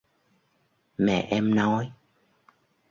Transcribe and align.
Mẹ 0.97 1.21
em 1.29 1.55
nói 1.55 1.91